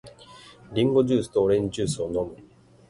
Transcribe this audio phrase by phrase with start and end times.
[0.73, 2.35] リンゴジュースとオレンジジュースを飲む。